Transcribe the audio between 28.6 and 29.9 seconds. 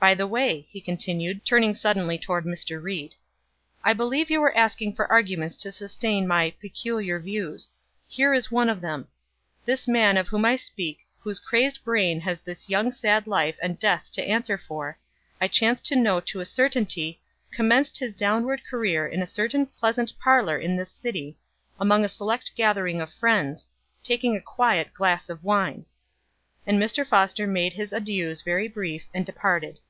brief, and departed.